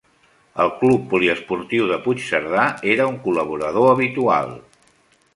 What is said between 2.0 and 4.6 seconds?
Puigcerdà era un col·laborador habitual.